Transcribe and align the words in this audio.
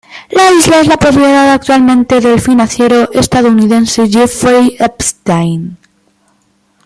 La 0.31 0.49
isla 0.51 0.79
es 0.81 0.87
propiedad 0.97 1.53
actualmente 1.53 2.21
del 2.21 2.41
financiero 2.41 3.11
estadounidense 3.11 4.09
Jeffrey 4.09 4.75
Epstein. 4.79 5.77